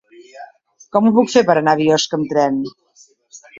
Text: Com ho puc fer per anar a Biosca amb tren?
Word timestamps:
Com 0.95 1.09
ho 1.09 1.11
puc 1.19 1.29
fer 1.35 1.45
per 1.51 1.57
anar 1.61 1.77
a 1.77 1.81
Biosca 1.83 2.21
amb 2.21 2.29
tren? 2.35 2.61